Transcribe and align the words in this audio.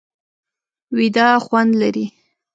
ویده 0.97 1.27
خوند 1.45 1.71
لري 1.81 2.05